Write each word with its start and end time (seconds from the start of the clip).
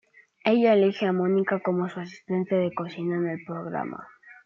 Ella 0.43 0.73
elige 0.73 1.05
a 1.05 1.13
Mónica 1.13 1.59
como 1.59 1.87
su 1.87 1.99
asistente 1.99 2.55
de 2.55 2.73
cocina 2.73 3.17
en 3.17 3.27
el 3.37 3.45
programa. 3.45 4.07